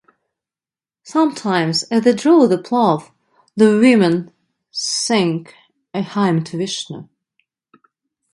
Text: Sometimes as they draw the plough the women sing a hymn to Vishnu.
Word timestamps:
Sometimes 1.03 1.83
as 1.83 2.03
they 2.03 2.13
draw 2.15 2.47
the 2.47 2.57
plough 2.57 3.13
the 3.55 3.77
women 3.79 4.31
sing 4.71 5.45
a 5.93 6.01
hymn 6.01 6.43
to 6.45 6.57
Vishnu. 6.57 7.07